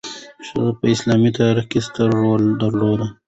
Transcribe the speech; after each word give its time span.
ښځې 0.47 0.71
په 0.79 0.85
اسلامي 0.93 1.31
تاریخ 1.39 1.65
کې 1.71 1.79
ستر 1.87 2.09
رول 2.21 2.43
درلود. 2.61 3.01